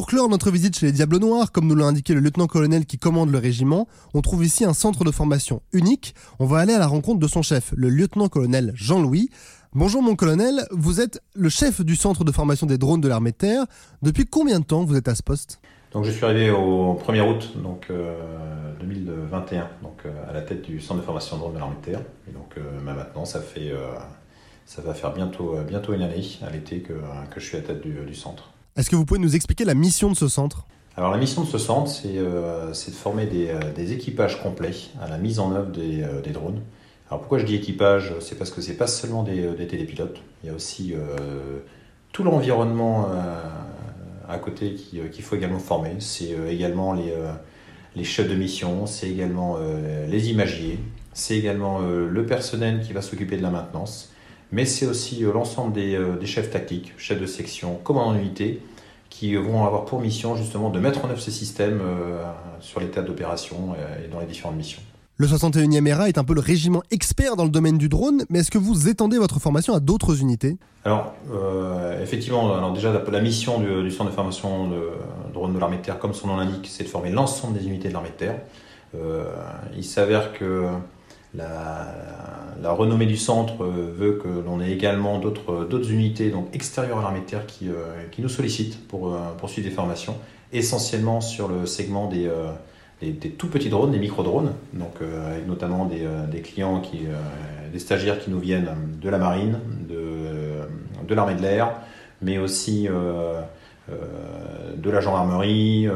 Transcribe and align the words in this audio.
pour 0.00 0.06
clore 0.06 0.30
notre 0.30 0.50
visite 0.50 0.78
chez 0.78 0.86
les 0.86 0.92
Diables 0.92 1.18
Noirs, 1.18 1.52
comme 1.52 1.66
nous 1.66 1.74
l'a 1.74 1.84
indiqué 1.84 2.14
le 2.14 2.20
lieutenant-colonel 2.20 2.86
qui 2.86 2.96
commande 2.96 3.28
le 3.28 3.36
régiment, 3.36 3.86
on 4.14 4.22
trouve 4.22 4.42
ici 4.46 4.64
un 4.64 4.72
centre 4.72 5.04
de 5.04 5.10
formation 5.10 5.60
unique. 5.74 6.14
On 6.38 6.46
va 6.46 6.60
aller 6.60 6.72
à 6.72 6.78
la 6.78 6.86
rencontre 6.86 7.20
de 7.20 7.26
son 7.26 7.42
chef, 7.42 7.74
le 7.76 7.90
lieutenant-colonel 7.90 8.72
Jean-Louis. 8.74 9.28
Bonjour 9.74 10.02
mon 10.02 10.16
colonel, 10.16 10.66
vous 10.70 11.02
êtes 11.02 11.20
le 11.34 11.50
chef 11.50 11.82
du 11.82 11.96
centre 11.96 12.24
de 12.24 12.32
formation 12.32 12.66
des 12.66 12.78
drones 12.78 13.02
de 13.02 13.08
l'armée 13.08 13.32
de 13.32 13.36
terre. 13.36 13.66
Depuis 14.00 14.24
combien 14.24 14.60
de 14.60 14.64
temps 14.64 14.84
vous 14.84 14.96
êtes 14.96 15.06
à 15.06 15.14
ce 15.14 15.22
poste? 15.22 15.60
Donc 15.92 16.06
je 16.06 16.12
suis 16.12 16.24
arrivé 16.24 16.50
au 16.50 16.94
1er 16.94 17.20
août 17.20 17.52
donc, 17.62 17.92
2021 18.80 19.68
donc, 19.82 19.98
euh, 20.06 20.30
à 20.30 20.32
la 20.32 20.40
tête 20.40 20.62
du 20.62 20.80
centre 20.80 21.00
de 21.00 21.04
formation 21.04 21.36
de 21.36 21.42
drones 21.42 21.52
de 21.52 21.58
l'armée 21.58 21.76
de 21.76 21.84
terre. 21.84 22.00
Et 22.26 22.32
donc 22.32 22.54
euh, 22.56 22.62
bah, 22.86 22.94
maintenant 22.94 23.26
ça 23.26 23.42
fait 23.42 23.70
euh, 23.70 23.98
ça 24.64 24.80
va 24.80 24.94
faire 24.94 25.12
bientôt, 25.12 25.58
une 25.92 26.02
année 26.02 26.24
à 26.40 26.48
l'été 26.48 26.80
que, 26.80 26.94
je 27.36 27.44
suis 27.44 27.58
à 27.58 27.60
la 27.60 27.66
tête 27.66 27.82
du 27.82 28.14
centre. 28.14 28.50
Est-ce 28.76 28.90
que 28.90 28.96
vous 28.96 29.04
pouvez 29.04 29.20
nous 29.20 29.36
expliquer 29.36 29.64
la 29.64 29.74
mission 29.74 30.10
de 30.10 30.16
ce 30.16 30.28
centre? 30.28 30.66
Alors 30.96 31.10
la 31.10 31.18
mission 31.18 31.44
de 31.44 31.48
ce 31.48 31.58
centre, 31.58 31.90
c'est 31.90 32.14
de 32.14 32.96
former 32.96 33.26
des, 33.26 33.54
des, 33.74 33.92
équipages 33.92 34.42
complets 34.42 34.74
à 35.00 35.08
la 35.08 35.18
mise 35.18 35.38
en 35.38 35.52
œuvre 35.52 35.70
des, 35.70 36.04
des 36.22 36.30
drones. 36.30 36.60
Alors 37.08 37.20
pourquoi 37.20 37.38
je 37.38 37.46
dis 37.46 37.54
équipage? 37.54 38.12
C'est 38.20 38.36
parce 38.36 38.50
que 38.50 38.60
c'est 38.60 38.76
pas 38.76 38.86
seulement 38.86 39.22
des, 39.22 39.66
télépilotes, 39.66 40.20
il 40.42 40.48
y 40.48 40.50
a 40.50 40.54
aussi 40.54 40.94
tout 42.12 42.24
l'environnement 42.24 43.08
à 44.30 44.38
côté 44.38 44.76
euh, 44.94 45.08
qu'il 45.08 45.24
faut 45.24 45.36
également 45.36 45.58
former. 45.58 45.96
C'est 45.98 46.34
euh, 46.34 46.50
également 46.50 46.96
euh, 46.96 47.32
les 47.96 48.04
chefs 48.04 48.28
de 48.28 48.34
mission, 48.34 48.86
c'est 48.86 49.10
également 49.10 49.58
les 50.08 50.30
imagiers, 50.30 50.78
c'est 51.12 51.36
également 51.36 51.80
le 51.80 52.24
personnel 52.24 52.82
qui 52.82 52.92
va 52.92 53.02
s'occuper 53.02 53.36
de 53.36 53.42
la 53.42 53.50
maintenance, 53.50 54.12
mais 54.52 54.64
c'est 54.64 54.86
aussi 54.86 55.20
l'ensemble 55.20 55.72
des, 55.72 55.98
des, 56.18 56.26
chefs 56.26 56.50
tactiques, 56.50 56.92
chefs 56.96 57.20
de 57.20 57.26
section, 57.26 57.76
commandants 57.82 58.14
d'unité, 58.14 58.60
qui 59.08 59.34
vont 59.36 59.64
avoir 59.64 59.84
pour 59.84 60.00
mission 60.00 60.36
justement 60.36 60.70
de 60.70 60.80
mettre 60.80 61.04
en 61.04 61.08
œuvre 61.10 61.20
ces 61.20 61.30
systèmes 61.30 61.80
sur 62.60 62.80
les 62.80 62.86
théâtres 62.88 63.08
d'opération 63.08 63.74
et 64.04 64.08
dans 64.08 64.20
les 64.20 64.26
différentes 64.26 64.56
missions. 64.56 64.80
Le 65.20 65.26
61e 65.26 65.86
ERA 65.86 66.08
est 66.08 66.16
un 66.16 66.24
peu 66.24 66.32
le 66.32 66.40
régiment 66.40 66.82
expert 66.90 67.36
dans 67.36 67.44
le 67.44 67.50
domaine 67.50 67.76
du 67.76 67.90
drone, 67.90 68.24
mais 68.30 68.38
est-ce 68.38 68.50
que 68.50 68.56
vous 68.56 68.88
étendez 68.88 69.18
votre 69.18 69.38
formation 69.38 69.74
à 69.74 69.78
d'autres 69.78 70.22
unités? 70.22 70.56
Alors, 70.86 71.12
euh, 71.30 72.02
effectivement, 72.02 72.54
alors 72.56 72.72
déjà 72.72 72.90
la, 72.90 73.20
mission 73.20 73.60
du, 73.60 73.90
centre 73.90 74.08
de 74.08 74.14
formation 74.14 74.68
de 74.68 74.80
drone 75.34 75.52
de 75.52 75.58
l'armée 75.58 75.76
de 75.76 75.82
terre, 75.82 75.98
comme 75.98 76.14
son 76.14 76.28
nom 76.28 76.38
l'indique, 76.38 76.66
c'est 76.70 76.84
de 76.84 76.88
former 76.88 77.10
l'ensemble 77.10 77.58
des 77.58 77.66
unités 77.66 77.88
de 77.88 77.92
l'armée 77.92 78.08
de 78.08 78.14
terre. 78.14 78.40
Euh, 78.94 79.24
il 79.76 79.84
s'avère 79.84 80.32
que 80.32 80.68
la, 81.34 82.72
renommée 82.72 83.06
du 83.06 83.16
centre 83.16 83.64
veut 83.64 84.20
que 84.22 84.28
l'on 84.28 84.60
ait 84.60 84.70
également 84.70 85.18
d'autres 85.18 85.90
unités 85.90 86.30
donc 86.30 86.54
extérieures 86.54 86.98
à 86.98 87.02
l'armée 87.02 87.20
de 87.20 87.24
terre 87.26 87.46
qui, 87.46 87.68
euh, 87.68 88.06
nous 88.18 88.28
sollicitent 88.28 88.86
pour 88.88 89.16
poursuivre 89.38 89.68
des 89.68 89.74
formations, 89.74 90.16
essentiellement 90.52 91.20
sur 91.20 91.48
le 91.48 91.66
segment 91.66 92.06
des 92.08 92.28
tout 93.38 93.48
petits 93.48 93.68
drones, 93.68 93.92
des 93.92 93.98
micro-drones, 93.98 94.52
euh, 95.02 95.32
avec 95.32 95.46
notamment 95.46 95.86
des, 95.86 96.04
euh, 96.04 96.26
clients, 96.42 96.80
qui, 96.80 97.06
euh, 97.06 97.70
des 97.72 97.78
stagiaires 97.78 98.18
qui 98.18 98.30
nous 98.30 98.40
viennent 98.40 98.68
de 99.00 99.08
la 99.08 99.18
marine, 99.18 99.58
de, 99.88 101.14
l'armée 101.14 101.34
de 101.34 101.42
l'air, 101.42 101.72
mais 102.22 102.38
aussi 102.38 102.86
de 103.88 104.90
la 104.90 105.00
gendarmerie, 105.00 105.88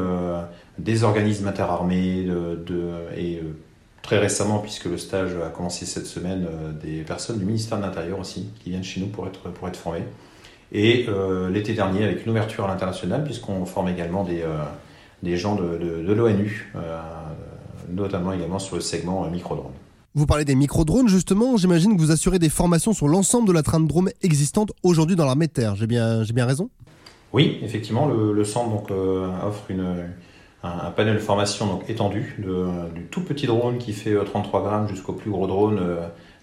des 0.77 1.03
organismes 1.05 1.47
interarmés, 1.47 2.23
de, 2.23 2.55
de 2.65 2.91
et 3.17 3.41
très 4.05 4.19
récemment, 4.19 4.59
puisque 4.59 4.85
le 4.85 4.97
stage 4.97 5.31
a 5.35 5.49
commencé 5.49 5.85
cette 5.85 6.05
semaine, 6.05 6.47
des 6.81 7.01
personnes 7.01 7.39
du 7.39 7.45
ministère 7.45 7.77
de 7.77 7.83
l'Intérieur 7.83 8.19
aussi, 8.19 8.49
qui 8.63 8.69
viennent 8.69 8.83
chez 8.83 9.01
nous 9.01 9.07
pour 9.07 9.27
être, 9.27 9.49
pour 9.49 9.67
être 9.67 9.77
formées. 9.77 10.03
Et 10.71 11.07
l'été 11.49 11.73
dernier, 11.73 12.03
avec 12.03 12.25
une 12.25 12.31
ouverture 12.31 12.65
à 12.65 12.67
l'international, 12.67 13.23
puisqu'on 13.23 13.65
forme 13.65 13.89
également 13.89 14.23
des 14.23 14.43
des 15.25 15.37
gens 15.37 15.55
de, 15.55 16.13
l'ONU, 16.13 16.71
euh, 16.75 17.01
notamment 17.89 18.31
également 18.31 18.59
sur 18.59 18.75
le 18.75 18.81
segment 18.81 19.29
micro-drone. 19.29 19.73
Vous 20.13 20.25
parlez 20.25 20.45
des 20.45 20.55
micro-drones, 20.55 21.09
justement. 21.09 21.57
J'imagine 21.57 21.95
que 21.95 22.01
vous 22.01 22.11
assurez 22.11 22.39
des 22.39 22.49
formations 22.49 22.93
sur 22.93 23.09
l'ensemble 23.09 23.47
de 23.47 23.53
la 23.53 23.63
train 23.63 23.81
de 23.81 23.87
drone 23.87 24.11
existante 24.21 24.71
aujourd'hui 24.83 25.17
dans 25.17 25.25
l'armée 25.25 25.47
de 25.47 25.51
terre. 25.51 25.75
J'ai 25.75 25.87
bien, 25.87 26.23
j'ai 26.23 26.31
bien 26.31 26.45
raison? 26.45 26.69
Oui, 27.33 27.57
effectivement. 27.63 28.07
Le, 28.07 28.43
centre 28.45 28.69
donc, 28.69 28.91
euh, 28.91 29.27
offre 29.45 29.69
une, 29.69 30.07
un, 30.65 30.91
panel 30.91 31.15
de 31.15 31.19
formation 31.19 31.67
donc, 31.67 31.89
étendu, 31.89 32.37
du 32.93 33.03
tout 33.03 33.21
petit 33.21 33.47
drone 33.47 33.77
qui 33.77 33.93
fait 33.93 34.15
33 34.23 34.59
euh, 34.59 34.63
grammes 34.63 34.87
jusqu'au 34.87 35.13
plus 35.13 35.31
gros 35.31 35.47
drone 35.47 35.79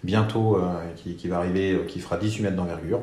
bientôt 0.03 0.59
qui, 0.95 1.15
qui, 1.15 1.27
va 1.27 1.37
arriver, 1.37 1.79
qui 1.87 1.99
fera 1.99 2.17
18 2.17 2.43
mètres 2.43 2.55
d'envergure. 2.55 3.01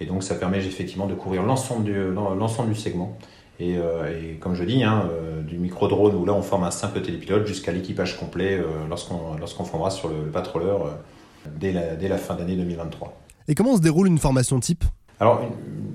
Et 0.00 0.06
donc 0.06 0.22
ça 0.22 0.34
permet 0.34 0.58
effectivement 0.58 1.06
de 1.06 1.14
couvrir 1.14 1.42
l'ensemble 1.42 1.84
du, 1.84 1.94
l'ensemble 2.12 2.70
du 2.70 2.74
segment. 2.74 3.16
Euh, 3.62 4.32
et, 4.32 4.34
comme 4.36 4.54
je 4.54 4.64
dis, 4.64 4.82
hein, 4.82 5.08
euh, 5.10 5.42
du 5.42 5.58
micro-drone 5.58 6.14
où 6.14 6.24
là 6.24 6.32
on 6.32 6.42
forme 6.42 6.64
un 6.64 6.70
simple 6.70 7.00
télépilote 7.00 7.46
jusqu'à 7.46 7.72
l'équipage 7.72 8.18
complet 8.18 8.58
euh, 8.58 8.64
lorsqu'on 8.88 9.36
lorsqu'on 9.38 9.64
formera 9.64 9.90
sur 9.90 10.08
le, 10.08 10.30
patroleur 10.30 10.98
dès, 11.46 11.72
la, 11.72 11.96
dès 11.96 12.08
la 12.08 12.18
fin 12.18 12.34
d'année 12.34 12.56
2023. 12.56 13.20
Et 13.48 13.54
comment 13.54 13.76
se 13.76 13.80
déroule 13.80 14.06
une 14.06 14.18
formation 14.18 14.58
type? 14.60 14.84
Alors, 15.20 15.42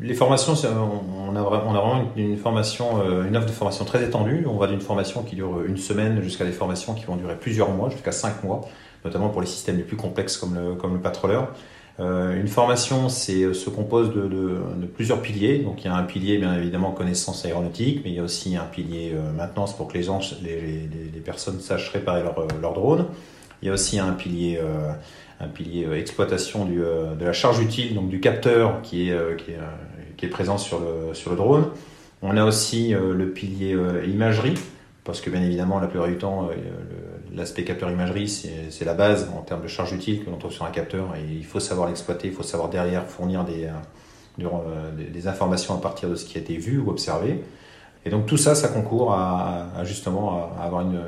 les 0.02 0.14
formations, 0.14 0.54
on 0.54 1.17
on 1.42 1.76
a 1.76 1.80
vraiment 1.80 2.12
une, 2.16 2.38
formation, 2.38 3.04
une 3.24 3.36
offre 3.38 3.48
de 3.48 3.52
formation 3.52 3.86
très 3.86 4.04
étendue. 4.04 4.46
On 4.50 4.58
va 4.58 4.68
d'une 4.68 4.82
formation 4.82 5.24
qui 5.24 5.36
dure 5.36 5.64
une 5.66 5.78
semaine 5.78 6.22
jusqu'à 6.22 6.46
des 6.46 6.52
formations 6.52 6.94
qui 6.94 7.06
vont 7.06 7.16
durer 7.16 7.36
plusieurs 7.36 7.72
mois, 7.72 7.90
jusqu'à 7.90 8.12
cinq 8.12 8.44
mois, 8.44 8.62
notamment 9.06 9.30
pour 9.30 9.42
les 9.42 9.48
systèmes 9.48 9.78
les 9.78 9.84
plus 9.84 9.98
complexes 9.98 10.38
comme 10.38 10.56
le, 10.56 10.76
comme 10.76 10.94
le 10.94 11.02
patroleur. 11.02 11.50
Euh, 12.00 12.40
une 12.40 12.48
formation 12.48 13.10
se 13.10 13.70
compose 13.70 14.14
de, 14.14 14.88
plusieurs 14.94 15.22
piliers. 15.22 15.60
Donc 15.60 15.84
il 15.84 15.88
y 15.88 15.90
a 15.90 15.96
un 15.96 16.04
pilier 16.04 16.38
bien 16.38 16.56
évidemment 16.56 16.92
connaissance 16.92 17.46
aéronautique, 17.46 18.02
mais 18.04 18.12
il 18.12 18.16
y 18.16 18.20
a 18.20 18.24
aussi 18.24 18.56
un 18.56 18.66
pilier 18.66 19.14
euh, 19.14 19.32
maintenance 19.32 19.76
pour 19.76 19.88
que 19.88 19.98
les, 19.98 20.04
personnes 21.26 21.60
sachent 21.60 21.90
réparer 21.90 22.24
leur, 22.24 22.38
euh, 22.40 22.48
leur 22.62 22.74
drone. 22.74 23.06
Il 23.62 23.68
y 23.68 23.72
a 23.72 23.74
aussi 23.74 23.98
un 24.00 24.14
pilier, 24.14 24.60
euh, 24.62 24.92
un 25.40 25.48
pilier 25.48 25.88
exploitation 25.94 26.66
de 26.66 27.26
la 27.26 27.34
charge 27.34 27.60
utile, 27.60 27.96
donc 27.96 28.10
du 28.10 28.20
capteur 28.20 28.82
qui 28.84 29.10
est, 29.10 29.18
qui 30.18 30.26
est 30.26 30.30
présent 30.30 30.58
sur 30.58 30.80
le, 30.80 31.36
drone. 31.36 31.68
On 32.22 32.36
a 32.36 32.44
aussi 32.44 32.94
le 32.94 33.30
pilier 33.30 33.78
imagerie, 34.08 34.56
parce 35.04 35.22
que 35.22 35.30
bien 35.30 35.42
évidemment 35.42 35.80
la 35.80 35.88
plupart 35.88 36.08
du 36.08 36.18
temps 36.18 36.50
l'aspect 37.38 37.64
capteur 37.64 37.90
imagerie, 37.90 38.28
c'est 38.28 38.86
la 38.86 38.94
base 38.94 39.30
en 39.36 39.42
termes 39.42 39.62
de 39.62 39.68
charge 39.68 39.94
utile 39.94 40.24
que 40.24 40.30
l'on 40.30 40.38
trouve 40.38 40.52
sur 40.52 40.66
un 40.66 40.72
capteur 40.72 41.16
et 41.16 41.24
il 41.32 41.46
faut 41.46 41.60
savoir 41.60 41.88
l'exploiter, 41.88 42.28
il 42.28 42.34
faut 42.34 42.44
savoir 42.44 42.70
derrière 42.70 43.06
fournir 43.06 43.46
des, 43.46 43.66
euh, 43.66 44.44
euh, 44.44 45.30
informations 45.30 45.76
à 45.76 45.78
partir 45.80 46.10
de 46.10 46.16
ce 46.16 46.26
qui 46.26 46.38
a 46.38 46.42
été 46.42 46.58
vu 46.58 46.80
ou 46.80 46.90
observé. 46.90 47.44
Et 48.06 48.10
donc 48.10 48.26
tout 48.26 48.38
ça, 48.38 48.56
ça 48.56 48.70
concourt 48.70 49.14
à, 49.14 49.84
justement 49.84 50.52
à 50.58 50.64
avoir 50.64 50.82
une, 50.82 51.02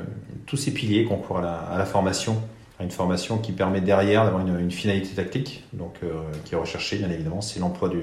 tous 0.46 0.56
ces 0.56 0.72
piliers 0.72 1.04
concourent 1.04 1.38
à 1.38 1.76
la, 1.78 1.86
formation, 1.86 2.36
à 2.78 2.84
une 2.84 2.90
formation 2.90 3.38
qui 3.38 3.52
permet 3.52 3.80
derrière 3.80 4.24
d'avoir 4.24 4.46
une, 4.46 4.70
finalité 4.70 5.14
tactique, 5.14 5.64
donc 5.72 5.94
euh, 6.02 6.12
qui 6.44 6.54
est 6.54 6.58
recherchée 6.58 6.98
bien 6.98 7.10
évidemment, 7.10 7.40
c'est 7.40 7.60
l'emploi 7.60 7.88
du 7.88 8.02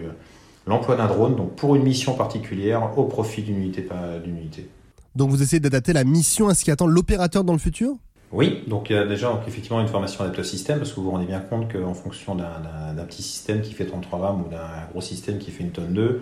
l'emploi 0.68 0.96
d'un 0.96 1.08
drone, 1.08 1.36
donc 1.36 1.56
pour 1.56 1.76
une 1.76 1.84
mission 1.84 2.14
particulière 2.14 2.98
au 2.98 3.06
profit 3.06 3.42
d'une 3.42 3.58
unité, 3.58 3.88
d'une 4.24 4.38
unité. 4.38 4.70
Donc 5.16 5.30
vous 5.30 5.42
essayez 5.42 5.60
d'adapter 5.60 5.94
la 5.94 6.04
mission 6.04 6.48
à 6.48 6.54
ce 6.54 6.64
qui 6.64 6.72
attend 6.72 6.88
l'opérateur 6.88 7.44
dans 7.44 7.54
le 7.54 7.60
futur? 7.60 7.96
Oui, 8.32 8.64
donc 8.68 8.90
il 8.90 8.96
y 8.96 9.00
a 9.00 9.06
déjà 9.06 9.30
donc, 9.30 9.40
effectivement 9.48 9.80
une 9.80 9.88
formation 9.88 10.22
adaptée 10.22 10.42
au 10.42 10.44
système, 10.44 10.80
parce 10.80 10.92
que 10.92 10.98
vous 10.98 11.04
vous 11.04 11.12
rendez 11.12 11.26
bien 11.26 11.40
compte 11.40 11.72
qu'en 11.72 11.94
fonction 11.94 12.36
d'un 12.36 13.04
petit 13.06 13.24
système 13.24 13.62
qui 13.62 13.74
fait 13.74 13.86
33 13.86 14.20
grammes 14.20 14.42
ou 14.46 14.50
d'un 14.50 14.86
gros 14.92 15.02
système 15.02 15.38
qui 15.38 15.50
fait 15.50 15.64
une 15.64 15.72
tonne 15.72 15.94
2, 15.94 16.02
euh, 16.02 16.22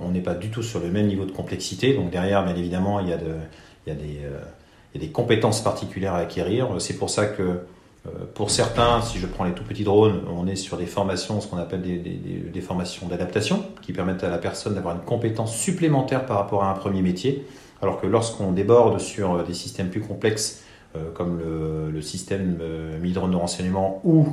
on 0.00 0.10
n'est 0.10 0.20
pas 0.20 0.34
du 0.34 0.50
tout 0.50 0.62
sur 0.62 0.78
le 0.78 0.90
même 0.90 1.08
niveau 1.08 1.24
de 1.24 1.32
complexité. 1.32 1.94
Donc 1.94 2.10
derrière, 2.10 2.44
bien 2.44 2.54
évidemment, 2.54 3.00
il 3.00 3.08
y 3.08 3.12
a, 3.12 3.16
de, 3.16 3.34
il 3.86 3.92
y 3.92 3.92
a, 3.92 3.98
des, 3.98 4.24
euh, 4.24 4.40
il 4.94 5.00
y 5.00 5.04
a 5.04 5.06
des 5.06 5.12
compétences 5.12 5.60
particulières 5.62 6.14
à 6.14 6.18
acquérir. 6.18 6.68
C'est 6.78 6.96
pour 6.96 7.10
ça 7.10 7.26
que 7.26 7.60
pour 8.34 8.50
certains, 8.50 9.02
si 9.02 9.18
je 9.18 9.26
prends 9.26 9.44
les 9.44 9.52
tout 9.52 9.62
petits 9.62 9.84
drones, 9.84 10.22
on 10.34 10.46
est 10.46 10.56
sur 10.56 10.78
des 10.78 10.86
formations, 10.86 11.40
ce 11.40 11.48
qu'on 11.48 11.58
appelle 11.58 11.82
des, 11.82 12.60
formations 12.60 13.06
d'adaptation, 13.08 13.64
qui 13.82 13.92
permettent 13.92 14.24
à 14.24 14.30
la 14.30 14.38
personne 14.38 14.74
d'avoir 14.74 14.94
une 14.94 15.02
compétence 15.02 15.54
supplémentaire 15.54 16.24
par 16.24 16.38
rapport 16.38 16.64
à 16.64 16.70
un 16.70 16.74
premier 16.74 17.02
métier. 17.02 17.46
Alors 17.82 18.00
que 18.00 18.06
lorsqu'on 18.06 18.52
déborde 18.52 19.00
sur 19.00 19.44
des 19.44 19.54
systèmes 19.54 19.90
plus 19.90 20.00
complexes, 20.00 20.62
euh, 20.96 21.12
comme 21.14 21.38
le, 21.38 22.02
système 22.02 22.58
euh, 22.60 22.98
mi-drone 22.98 23.30
de 23.30 23.36
renseignement 23.36 24.00
ou 24.02 24.26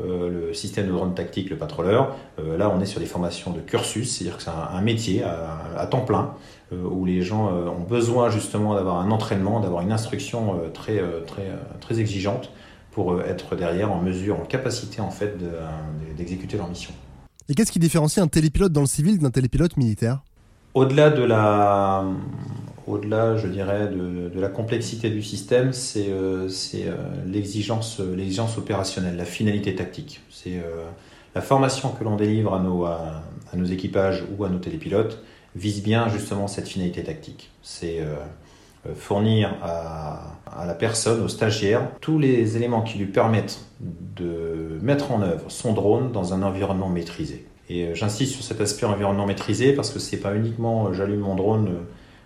euh, 0.00 0.48
le 0.48 0.54
système 0.54 0.88
de 0.88 0.92
drone 0.92 1.14
tactique, 1.14 1.48
le 1.48 1.56
patroleur. 1.56 2.16
là, 2.58 2.72
on 2.74 2.80
est 2.80 2.86
sur 2.86 2.98
des 2.98 3.06
formations 3.06 3.52
de 3.52 3.60
cursus, 3.60 4.10
c'est-à-dire 4.10 4.38
que 4.38 4.42
c'est 4.42 4.50
un, 4.50 4.80
métier 4.80 5.22
à, 5.22 5.86
temps 5.86 6.00
plein 6.00 6.34
où 6.72 7.04
les 7.04 7.20
gens 7.20 7.52
ont 7.52 7.84
besoin 7.86 8.30
justement 8.30 8.74
d'avoir 8.74 8.98
un 9.00 9.10
entraînement, 9.10 9.60
d'avoir 9.60 9.82
une 9.82 9.92
instruction 9.92 10.58
très, 10.72 11.02
très, 11.26 11.50
très 11.80 12.00
exigeante 12.00 12.50
pour 12.92 13.20
être 13.22 13.56
derrière 13.56 13.90
en 13.90 14.00
mesure, 14.00 14.38
en 14.38 14.44
capacité 14.44 15.00
en 15.00 15.10
fait 15.10 15.36
d'exécuter 16.16 16.56
leur 16.56 16.68
mission. 16.68 16.92
Et 17.48 17.54
qu'est-ce 17.54 17.72
qui 17.72 17.78
différencie 17.78 18.22
un 18.22 18.28
télépilote 18.28 18.72
dans 18.72 18.82
le 18.82 18.86
civil 18.86 19.18
d'un 19.18 19.30
télépilote 19.30 19.76
militaire? 19.76 20.22
Au-delà 20.74 21.10
de 21.10 21.22
la, 21.22 22.04
au-delà, 22.86 23.36
je 23.36 23.46
dirais, 23.46 23.88
de, 23.88 24.40
la 24.40 24.48
complexité 24.48 25.10
du 25.10 25.22
système, 25.22 25.72
c'est 25.72 26.08
euh, 26.08 26.48
euh, 26.74 26.96
l'exigence 27.26 27.98
opérationnelle, 28.58 29.16
la 29.16 29.24
finalité 29.24 29.74
tactique. 29.74 30.20
C'est 30.30 30.56
euh, 30.56 30.84
la 31.34 31.42
formation 31.42 31.90
que 31.90 32.04
l'on 32.04 32.16
délivre 32.16 32.54
à 32.54 32.60
nos, 32.60 32.84
à, 32.84 33.22
nos, 33.54 33.66
équipages 33.66 34.24
ou 34.36 34.44
à 34.44 34.48
nos 34.48 34.58
télépilotes 34.58 35.22
vise 35.54 35.82
bien 35.82 36.08
justement 36.08 36.48
cette 36.48 36.68
finalité 36.68 37.04
tactique. 37.04 37.50
C'est 37.62 38.00
fournir 38.96 39.54
à, 39.62 40.38
la 40.66 40.74
personne, 40.74 41.22
au 41.22 41.28
stagiaire, 41.28 41.88
tous 42.00 42.18
les 42.18 42.56
éléments 42.56 42.82
qui 42.82 42.98
lui 42.98 43.06
permettent 43.06 43.64
de 43.80 44.78
mettre 44.82 45.12
en 45.12 45.22
œuvre 45.22 45.44
son 45.48 45.72
drone 45.72 46.12
dans 46.12 46.34
un 46.34 46.42
environnement 46.42 46.88
maîtrisé. 46.88 47.46
Et 47.70 47.94
j'insiste 47.94 48.34
sur 48.34 48.44
cet 48.44 48.60
aspect 48.60 48.84
environnement 48.84 49.26
maîtrisé 49.26 49.72
parce 49.72 49.90
que 49.90 49.98
c'est 49.98 50.18
pas 50.18 50.34
uniquement 50.34 50.92
j'allume 50.92 51.20
mon 51.20 51.36
drone 51.36 51.70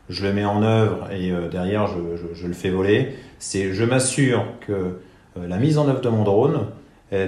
je 0.09 0.25
le 0.25 0.33
mets 0.33 0.45
en 0.45 0.63
œuvre 0.63 1.11
et 1.11 1.33
euh, 1.33 1.49
derrière 1.49 1.89
je, 1.89 2.47
le 2.47 2.55
fais 2.55 2.71
voler. 2.71 3.15
C'est 3.39 3.73
je 3.73 3.85
m'assure 3.85 4.45
que 4.61 4.73
euh, 4.73 5.49
la 5.49 5.59
mise 5.59 5.79
en 5.79 5.89
œuvre 5.89 6.01
de 6.01 6.09
mon 6.09 6.25
drone 6.25 6.67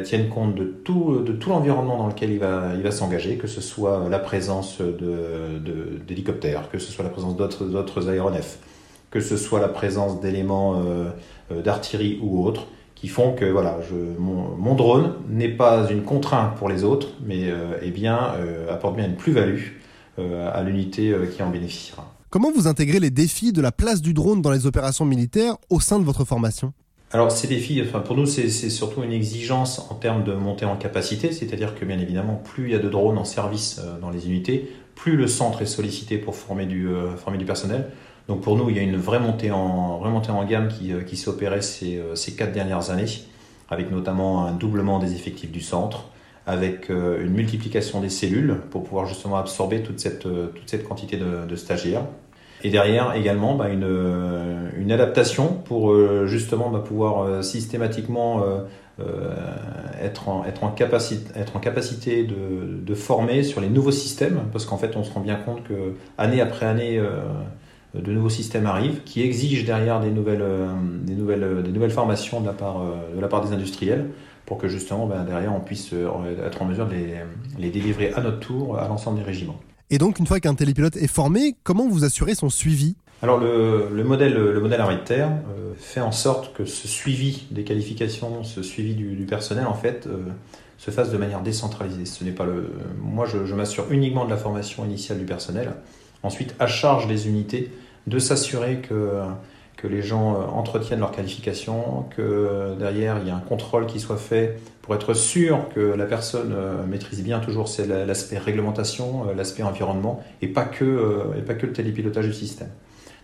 tienne 0.02 0.28
compte 0.28 0.56
de 0.56 0.64
tout, 0.64 1.22
de 1.24 1.30
tout 1.30 1.50
l'environnement 1.50 1.96
dans 1.96 2.08
lequel 2.08 2.32
il 2.32 2.40
va, 2.40 2.72
il 2.74 2.82
va 2.82 2.90
s'engager, 2.90 3.36
que 3.36 3.46
ce 3.46 3.60
soit 3.60 4.08
la 4.10 4.18
présence 4.18 4.80
d'hélicoptères, 6.04 6.68
que 6.68 6.80
ce 6.80 6.90
soit 6.90 7.04
la 7.04 7.10
présence 7.10 7.36
d'autres 7.36 8.08
aéronefs, 8.08 8.58
que 9.10 9.20
ce 9.20 9.36
soit 9.36 9.60
la 9.60 9.68
présence 9.68 10.20
d'éléments 10.20 10.82
euh, 10.84 11.10
d'artillerie 11.62 12.18
ou 12.22 12.44
autres, 12.44 12.66
qui 12.94 13.08
font 13.08 13.32
que 13.32 13.44
voilà, 13.44 13.78
je, 13.88 13.94
mon, 14.18 14.56
mon 14.56 14.74
drone 14.74 15.14
n'est 15.28 15.48
pas 15.48 15.88
une 15.90 16.02
contrainte 16.02 16.56
pour 16.56 16.68
les 16.68 16.84
autres, 16.84 17.08
mais 17.24 17.44
eh 17.80 17.90
bien, 17.92 18.32
apporte 18.68 18.96
bien 18.96 19.06
une 19.06 19.14
plus-value 19.14 19.68
à 20.18 20.62
l'unité 20.64 21.14
qui 21.32 21.42
en 21.44 21.48
bénéficiera. 21.48 22.12
Comment 22.30 22.50
vous 22.50 22.66
intégrez 22.66 23.00
les 23.00 23.10
défis 23.10 23.52
de 23.52 23.62
la 23.62 23.72
place 23.72 24.02
du 24.02 24.12
drone 24.12 24.42
dans 24.42 24.50
les 24.50 24.66
opérations 24.66 25.06
militaires 25.06 25.54
au 25.70 25.80
sein 25.80 25.98
de 25.98 26.04
votre 26.04 26.24
formation? 26.24 26.74
Alors 27.10 27.32
ces 27.32 27.48
défis, 27.48 27.82
enfin 27.82 28.00
pour 28.00 28.16
nous 28.16 28.26
c'est 28.26 28.50
surtout 28.50 29.02
une 29.02 29.14
exigence 29.14 29.78
en 29.90 29.94
termes 29.94 30.24
de 30.24 30.34
montée 30.34 30.66
en 30.66 30.76
capacité, 30.76 31.32
c'est-à-dire 31.32 31.74
que 31.74 31.86
bien 31.86 31.98
évidemment 31.98 32.34
plus 32.34 32.64
il 32.64 32.72
y 32.72 32.74
a 32.74 32.78
de 32.78 32.88
drones 32.90 33.16
en 33.16 33.24
service 33.24 33.80
euh, 33.82 33.98
dans 33.98 34.10
les 34.10 34.26
unités, 34.26 34.70
plus 34.94 35.16
le 35.16 35.26
centre 35.26 35.62
est 35.62 35.66
sollicité 35.66 36.18
pour 36.18 36.36
former 36.36 36.66
du, 36.66 36.86
euh, 36.86 37.16
former 37.16 37.38
du 37.38 37.46
personnel. 37.46 37.88
Donc 38.28 38.42
pour 38.42 38.56
nous 38.56 38.70
il 38.70 38.76
y 38.76 38.78
a 38.78 38.82
une 38.82 38.96
vraie 38.96 39.20
montée 39.20 39.50
en, 39.50 39.98
vraie 39.98 40.10
montée 40.10 40.30
en 40.30 40.44
gamme 40.44 40.68
qui, 40.68 40.92
euh, 40.92 41.02
qui 41.02 41.22
opérée 41.28 41.62
ces, 41.62 42.02
ces 42.14 42.36
quatre 42.36 42.52
dernières 42.52 42.90
années, 42.90 43.06
avec 43.70 43.90
notamment 43.90 44.44
un 44.44 44.52
doublement 44.52 44.98
des 44.98 45.14
effectifs 45.14 45.50
du 45.50 45.60
centre, 45.60 46.04
avec 46.46 46.88
une 46.88 47.32
multiplication 47.32 48.00
des 48.00 48.08
cellules 48.08 48.56
pour 48.70 48.82
pouvoir 48.82 49.04
justement 49.04 49.36
absorber 49.36 49.82
toute 49.82 50.00
cette, 50.00 50.22
toute 50.22 50.62
cette 50.64 50.88
quantité 50.88 51.18
de, 51.18 51.56
stagiaires. 51.56 52.04
Et 52.64 52.70
derrière 52.70 53.14
également 53.14 53.54
bah, 53.54 53.68
une, 53.68 53.84
euh, 53.84 54.68
une, 54.76 54.90
adaptation 54.90 55.46
pour 55.46 55.92
euh, 55.92 56.26
justement 56.26 56.70
bah, 56.70 56.82
pouvoir 56.84 57.22
euh, 57.22 57.42
systématiquement 57.42 58.42
être, 60.02 60.28
en, 60.28 60.44
être, 60.44 60.64
en 60.64 60.70
capacité, 60.70 61.30
être 61.38 61.54
en 61.54 61.60
capacité 61.60 62.24
de, 62.24 62.80
de, 62.84 62.94
former 62.94 63.44
sur 63.44 63.60
les 63.60 63.68
nouveaux 63.68 63.92
systèmes, 63.92 64.40
parce 64.50 64.66
qu'en 64.66 64.76
fait 64.76 64.96
on 64.96 65.04
se 65.04 65.12
rend 65.12 65.20
bien 65.20 65.36
compte 65.36 65.62
que 65.62 65.94
année 66.18 66.40
après 66.40 66.66
année 66.66 67.00
de 67.94 68.12
nouveaux 68.12 68.28
systèmes 68.28 68.66
arrivent, 68.66 69.02
qui 69.04 69.22
exigent 69.22 69.64
derrière 69.64 70.00
des 70.00 70.10
nouvelles, 70.10 70.44
des 71.02 71.14
nouvelles, 71.14 71.62
des 71.62 71.72
nouvelles 71.72 71.90
formations 71.90 72.40
de 72.40 72.46
la 72.46 72.52
part, 72.52 72.82
de 73.14 73.20
la 73.20 73.28
part 73.28 73.46
des 73.46 73.54
industriels, 73.54 74.10
pour 74.44 74.58
que 74.58 74.68
justement 74.68 75.06
bah, 75.06 75.24
derrière 75.26 75.54
on 75.54 75.60
puisse 75.60 75.92
être 76.44 76.62
en 76.62 76.66
mesure 76.66 76.86
de 76.86 76.92
les, 76.92 77.14
les 77.58 77.70
délivrer 77.70 78.12
à 78.12 78.20
notre 78.20 78.40
tour 78.40 78.78
à 78.78 78.88
l'ensemble 78.88 79.18
des 79.18 79.24
régiments. 79.24 79.58
Et 79.90 79.96
donc, 79.96 80.18
une 80.18 80.26
fois 80.26 80.38
qu'un 80.38 80.54
télépilote 80.54 80.96
est 80.96 81.06
formé, 81.06 81.56
comment 81.62 81.88
vous 81.88 82.04
assurez 82.04 82.34
son 82.34 82.50
suivi? 82.50 82.96
Alors 83.22 83.38
le, 83.38 83.88
le, 83.92 84.04
modèle, 84.04 84.34
le 84.34 84.60
modèle 84.60 84.80
euh, 84.80 85.72
fait 85.76 86.00
en 86.00 86.12
sorte 86.12 86.54
que 86.54 86.64
ce 86.66 86.86
suivi 86.86 87.46
des 87.50 87.64
qualifications, 87.64 88.44
ce 88.44 88.62
suivi 88.62 88.94
du, 88.94 89.16
du 89.16 89.24
personnel 89.24 89.66
en 89.66 89.74
fait 89.74 90.06
euh, 90.06 90.18
se 90.76 90.92
fasse 90.92 91.10
de 91.10 91.16
manière 91.16 91.40
décentralisée. 91.40 92.04
Ce 92.04 92.22
n'est 92.22 92.30
pas 92.30 92.44
le, 92.44 92.70
moi 93.00 93.26
je, 93.26 93.44
je 93.44 93.54
m'assure 93.56 93.86
uniquement 93.90 94.24
de 94.24 94.30
la 94.30 94.36
formation 94.36 94.84
initiale 94.84 95.18
du 95.18 95.24
personnel. 95.24 95.72
Ensuite, 96.22 96.54
à 96.58 96.66
charge 96.66 97.06
des 97.06 97.28
unités 97.28 97.70
de 98.06 98.18
s'assurer 98.18 98.78
que 98.78 99.22
que 99.78 99.86
les 99.86 100.02
gens 100.02 100.34
euh, 100.34 100.44
entretiennent 100.46 100.98
leur 100.98 101.12
qualification, 101.12 102.04
que 102.14 102.20
euh, 102.20 102.74
derrière 102.74 103.18
il 103.22 103.28
y 103.28 103.30
a 103.30 103.36
un 103.36 103.40
contrôle 103.40 103.86
qui 103.86 104.00
soit 104.00 104.16
fait 104.16 104.60
pour 104.82 104.94
être 104.94 105.14
sûr 105.14 105.68
que 105.74 105.80
la 105.80 106.04
personne 106.04 106.52
euh, 106.52 106.84
maîtrise 106.84 107.22
bien 107.22 107.38
toujours 107.38 107.70
l'aspect 107.88 108.38
réglementation, 108.38 109.32
l'aspect 109.36 109.62
environnement 109.62 110.22
et 110.42 110.48
pas 110.48 110.64
que 110.64 111.32
et 111.38 111.42
pas 111.42 111.54
que 111.54 111.66
le 111.66 111.72
télépilotage 111.72 112.26
du 112.26 112.34
système. 112.34 112.68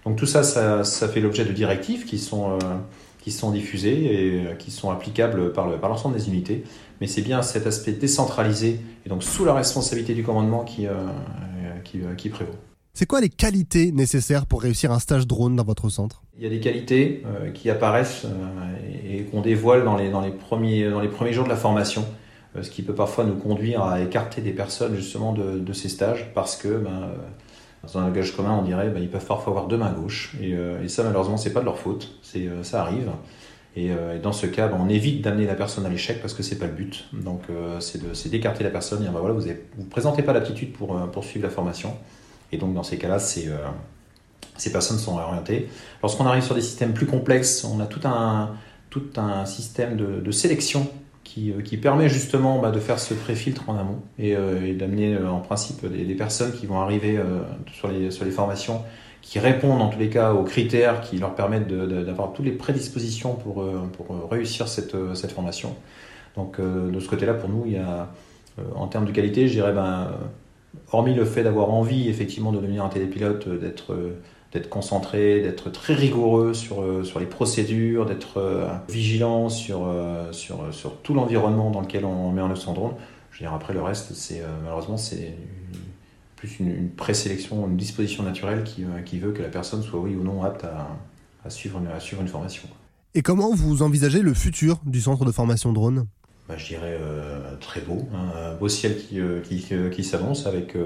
Donc 0.05 0.17
tout 0.17 0.27
ça, 0.27 0.43
ça, 0.43 1.09
fait 1.09 1.21
l'objet 1.21 1.45
de 1.45 1.53
directives 1.53 2.05
qui 2.05 2.19
sont 2.19 2.59
qui 3.21 3.33
sont 3.33 3.51
diffusées 3.51 4.27
et 4.27 4.57
qui 4.59 4.71
sont 4.71 4.91
applicables 4.91 5.53
par 5.53 5.89
l'ensemble 5.89 6.15
des 6.15 6.29
unités. 6.29 6.63
Mais 7.01 7.07
c'est 7.07 7.23
bien 7.23 7.41
cet 7.41 7.67
aspect 7.67 7.93
décentralisé 7.93 8.81
et 9.07 9.09
donc 9.09 9.23
sous 9.23 9.47
la 9.47 9.55
responsabilité 9.55 10.13
du 10.13 10.23
commandement 10.23 10.63
qui, 10.63 10.87
qui, 11.85 12.01
qui 12.19 12.29
prévaut. 12.29 12.53
C'est 12.97 13.07
quoi 13.07 13.21
les 13.21 13.29
qualités 13.29 13.91
nécessaires 13.91 14.47
pour 14.47 14.63
réussir 14.63 14.93
un 14.93 15.01
stage 15.01 15.27
drone 15.27 15.57
dans 15.57 15.65
votre 15.65 15.89
centre? 15.89 16.23
Il 16.39 16.45
y 16.45 16.47
a 16.47 16.49
des 16.49 16.61
qualités 16.61 17.25
euh, 17.27 17.51
qui 17.51 17.69
apparaissent 17.69 18.25
euh, 18.25 19.19
et, 19.19 19.25
qu'on 19.25 19.41
dévoile 19.41 19.83
dans 19.83 19.97
les, 19.97 20.11
dans, 20.11 20.21
les 20.21 20.31
premiers, 20.31 20.89
dans 20.89 21.01
les 21.01 21.09
premiers 21.09 21.33
jours 21.33 21.43
de 21.43 21.49
la 21.49 21.57
formation, 21.57 22.05
euh, 22.55 22.63
ce 22.63 22.71
qui 22.71 22.83
peut 22.83 22.95
parfois 22.95 23.25
nous 23.25 23.35
conduire 23.35 23.83
à 23.83 24.01
écarter 24.01 24.43
des 24.43 24.53
personnes 24.53 24.95
justement 24.95 25.33
de, 25.33 25.73
ces 25.73 25.89
stages 25.89 26.31
parce 26.35 26.57
que 26.57 26.69
ben, 26.69 27.09
dans 27.83 27.99
un 27.99 28.07
langage 28.07 28.37
commun 28.37 28.57
on 28.61 28.63
dirait 28.63 28.89
ben, 28.91 29.03
ils 29.03 29.11
peuvent 29.11 29.27
parfois 29.27 29.51
avoir 29.51 29.67
deux 29.67 29.77
mains 29.77 29.93
gauches 29.93 30.37
et, 30.41 30.57
ça 30.87 31.03
malheureusement 31.03 31.37
c'est 31.37 31.53
pas 31.53 31.61
de 31.61 31.65
leur 31.65 31.79
faute, 31.79 32.17
c'est 32.23 32.49
ça 32.63 32.81
arrive. 32.81 33.11
Et, 33.77 33.87
et, 33.87 34.19
dans 34.23 34.33
ce 34.33 34.47
cas, 34.47 34.69
ben, 34.69 34.79
on 34.81 34.89
évite 34.89 35.21
d'amener 35.21 35.47
la 35.47 35.57
personne 35.57 35.85
à 35.85 35.89
l'échec 35.89 36.21
parce 36.21 36.33
que 36.33 36.45
c'est 36.45 36.61
pas 36.61 36.67
le 36.67 36.73
but. 36.73 37.07
Donc 37.13 37.43
c'est 37.81 38.31
d'écarter 38.31 38.63
la 38.63 38.71
personne 38.71 39.01
et 39.01 39.03
dire 39.03 39.13
ben, 39.13 39.19
voilà, 39.19 39.35
vous 39.35 39.45
ne 39.45 39.53
vous 39.79 39.89
présentez 39.91 40.23
pas 40.23 40.33
l'aptitude 40.33 40.73
pour, 40.73 40.97
pour 41.11 41.25
suivre 41.25 41.45
la 41.45 41.51
formation. 41.51 41.93
Et 42.55 42.57
donc, 42.57 42.73
dans 42.73 42.85
ces 42.85 42.99
cas-là, 42.99 43.17
euh, 43.17 43.57
ces 44.57 44.71
personnes 44.71 44.99
sont 44.99 45.19
orientées. 45.19 45.69
Lorsqu'on 46.03 46.25
arrive 46.25 46.45
sur 46.45 46.55
des 46.55 46.61
systèmes 46.61 46.95
plus 46.95 47.07
complexes, 47.07 47.65
on 47.65 47.81
a 47.81 47.87
tout 47.87 48.07
un, 48.07 48.53
tout 48.91 49.09
un 49.17 49.45
système 49.45 49.97
de, 49.97 50.31
sélection 50.31 50.89
qui, 51.25 51.51
euh, 51.51 51.63
qui, 51.63 51.77
permet 51.77 52.09
justement 52.09 52.61
bah, 52.61 52.71
de 52.71 52.79
faire 52.79 53.01
ce 53.01 53.13
pré-filtre 53.13 53.69
en 53.69 53.77
amont 53.77 53.99
et, 54.21 54.37
euh, 54.37 54.73
d'amener 54.77 55.19
en 55.19 55.41
principe 55.41 55.85
des, 55.85 56.15
personnes 56.15 56.53
qui 56.53 56.67
vont 56.67 56.81
arriver 56.81 57.21
sur, 57.73 57.89
les, 57.89 58.13
sur 58.13 58.25
les 58.25 58.31
formations 58.31 58.83
qui 59.21 59.41
répondent 59.41 59.83
en 59.83 59.89
tous 59.89 59.99
les 59.99 60.11
cas 60.11 60.33
aux 60.33 60.45
critères 60.45 61.01
qui 61.01 61.19
leur 61.19 61.35
permettent 61.35 61.67
d'avoir 61.67 62.33
toutes 62.35 62.45
les 62.45 62.53
prédispositions 62.53 63.35
pour, 63.35 63.65
pour 63.97 64.31
réussir 64.31 64.69
cette, 64.69 64.95
cette, 65.15 65.33
formation. 65.33 65.75
Donc 66.37 66.61
de 66.61 67.01
ce 67.01 67.09
côté-là, 67.09 67.35
pour 67.35 67.49
nous, 67.49 67.65
il 67.67 67.73
y 67.73 67.79
a, 67.79 68.11
en 68.77 68.87
termes 68.87 69.07
de 69.07 69.13
qualité, 69.13 69.49
je 69.49 69.55
dirais 69.55 69.73
ben, 69.73 70.11
hormis 70.93 71.15
le 71.15 71.25
fait 71.25 71.43
d'avoir 71.43 71.71
envie 71.71 72.09
effectivement 72.09 72.53
de 72.53 72.59
devenir 72.59 72.85
un 72.85 72.89
télépilote, 72.89 73.47
euh, 73.47 73.59
d'être 73.59 73.93
euh, 73.93 74.21
d'être 74.53 74.69
concentré, 74.69 75.41
d'être 75.41 75.69
très 75.71 75.95
rigoureux 75.95 76.55
sur, 76.55 76.81
euh, 76.81 77.03
sur 77.03 77.19
les 77.19 77.27
procédures, 77.27 78.07
d'être 78.07 78.69
vigilant 78.89 79.49
sur, 79.49 79.93
sur, 80.31 80.73
sur 80.73 80.99
tout 80.99 81.13
l'environnement 81.13 81.73
dans 81.73 81.81
lequel 81.81 82.05
on 82.05 82.31
met 82.31 82.41
en 82.41 82.49
œuvre 82.51 82.57
son 82.57 82.73
drone. 82.73 82.93
Je 83.33 83.39
veux 83.41 83.47
dire, 83.47 83.53
après 83.53 83.75
le 83.75 83.83
reste, 83.83 84.15
c'est 84.15 84.45
malheureusement 84.63 84.97
c'est 84.97 85.35
plus 86.37 86.61
une, 86.61 86.89
présélection, 86.91 87.67
une 87.67 87.77
disposition 87.77 88.23
naturelle 88.23 88.63
qui, 88.63 88.85
qui, 89.05 89.19
veut 89.19 89.33
que 89.33 89.43
la 89.43 89.49
personne 89.49 89.83
soit 89.83 89.99
oui 89.99 90.15
ou 90.15 90.23
non 90.23 90.45
apte 90.45 90.63
à, 90.63 90.87
à 91.45 91.51
suivre, 91.51 91.81
une, 91.81 91.89
à 91.89 91.99
suivre 91.99 92.23
une 92.23 92.29
formation. 92.29 92.69
Et 93.17 93.23
comment 93.23 93.53
vous 93.57 93.83
envisagez 93.83 94.23
le 94.23 94.35
futur 94.35 94.79
du 94.87 95.01
centre 95.01 95.25
de 95.25 95.33
formation 95.33 95.73
drone? 95.73 96.07
Bah, 96.49 96.57
je 96.57 96.67
dirais, 96.67 96.97
très 97.65 97.81
beau. 97.81 98.07
Hein. 98.15 98.53
un 98.53 98.55
beau 98.55 98.69
ciel 98.69 98.97
qui, 98.97 99.21
euh, 99.21 99.41
qui, 99.41 99.67
euh, 99.73 99.89
qui 99.89 100.05
s'avance 100.05 100.47
avec, 100.47 100.77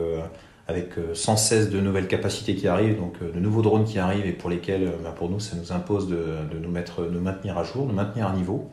avec 0.66 0.90
sans 1.14 1.36
cesse 1.36 1.70
de 1.70 1.80
nouvelles 1.80 2.08
capacités 2.08 2.54
qui 2.54 2.68
arrivent, 2.68 2.98
donc 2.98 3.14
de 3.20 3.40
nouveaux 3.40 3.62
drones 3.62 3.84
qui 3.84 3.98
arrivent 3.98 4.26
et 4.26 4.32
pour 4.32 4.50
lesquels, 4.50 4.92
bah, 5.02 5.14
pour 5.16 5.28
nous, 5.28 5.40
ça 5.40 5.56
nous 5.56 5.72
impose 5.72 6.08
de, 6.08 6.16
de 6.52 6.58
nous, 6.58 6.70
mettre, 6.70 7.02
maintenir 7.02 7.58
à 7.58 7.64
jour, 7.64 7.86
de 7.86 7.92
maintenir 7.92 8.26
à 8.28 8.32
niveau. 8.32 8.70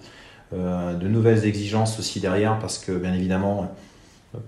de 0.53 1.07
nouvelles 1.07 1.45
exigences 1.45 1.99
aussi 1.99 2.19
derrière 2.19 2.59
parce 2.59 2.77
que, 2.77 2.91
bien 2.91 3.13
évidemment, 3.13 3.73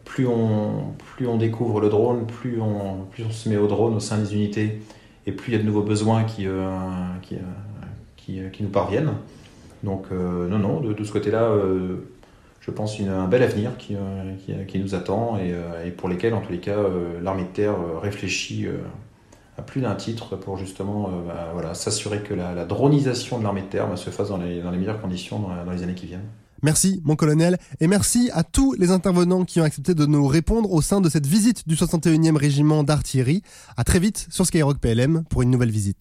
plus 0.04 0.28
on, 0.28 0.94
plus 1.16 1.28
on 1.28 1.38
découvre 1.38 1.80
le 1.80 1.90
drone, 1.90 2.28
plus 2.28 2.60
on, 2.62 3.06
plus 3.12 3.24
on 3.24 3.32
se 3.32 3.48
met 3.48 3.58
au 3.58 3.68
drone 3.68 3.96
au 3.96 4.02
sein 4.02 4.18
des 4.18 4.34
unités 4.34 4.82
et 5.26 5.32
plus 5.32 5.54
il 5.54 5.56
y 5.56 5.60
a 5.60 5.62
de 5.62 5.68
nouveaux 5.68 5.84
besoins 5.84 6.26
qui, 6.26 6.46
qui, 7.22 7.38
qui, 8.18 8.42
qui, 8.52 8.64
nous 8.64 8.70
parviennent. 8.70 9.14
Donc, 9.84 10.12
non, 10.12 10.60
non, 10.60 10.82
de, 10.82 10.92
de 10.92 11.04
ce 11.06 11.14
côté-là, 11.14 11.50
je 12.68 12.72
pense, 12.74 13.00
une, 13.00 13.08
un 13.08 13.28
bel 13.28 13.44
avenir 13.44 13.78
qui, 13.78 13.96
euh, 13.96 14.66
qui 14.68 14.80
nous 14.80 14.94
attend 14.94 15.38
et, 15.38 15.54
euh, 15.54 15.86
et, 15.86 15.92
pour 15.92 16.10
lesquels, 16.10 16.34
en 16.34 16.42
tous 16.42 16.52
les 16.52 16.60
cas, 16.60 16.78
euh, 16.78 17.20
l'armée 17.22 17.44
de 17.44 17.48
terre 17.48 17.76
réfléchit 18.02 18.68
à 19.58 19.62
plus 19.62 19.82
d'un 19.82 19.96
titre 19.96 20.36
pour 20.36 20.58
justement 20.58 21.10
bah, 21.26 21.74
s'assurer 21.74 22.20
que 22.20 22.34
la, 22.34 22.66
dronisation 22.66 23.40
de 23.40 23.44
l'armée 23.44 23.62
de 23.62 23.68
terre 23.68 23.88
bah, 23.88 23.96
se 23.96 24.10
fasse 24.10 24.30
dans 24.30 24.38
les, 24.38 24.62
meilleures 24.62 25.02
conditions 25.02 25.40
dans, 25.40 25.66
dans 25.66 25.72
les 25.72 25.84
années 25.84 25.96
qui 25.96 26.08
viennent. 26.08 26.28
Merci, 26.64 27.02
mon 27.06 27.16
colonel, 27.16 27.58
et 27.80 27.88
merci 27.88 28.32
à 28.34 28.44
tous 28.44 28.74
les 28.74 28.90
intervenants 28.90 29.46
qui 29.46 29.62
ont 29.62 29.64
accepté 29.64 29.94
de 29.94 30.06
nous 30.08 30.26
répondre 30.26 30.72
au 30.72 30.82
sein 30.82 31.02
de 31.02 31.10
cette 31.10 31.28
visite 31.28 31.68
du 31.68 31.76
61e 31.76 32.36
régiment 32.36 32.84
d'artillerie. 32.84 33.44
À 33.78 33.84
très 33.84 34.00
vite 34.00 34.28
sur 34.32 34.46
Skyrock 34.46 34.80
PLM 34.80 35.24
pour 35.30 35.44
une 35.44 35.52
nouvelle 35.52 35.70
visite. 35.70 35.96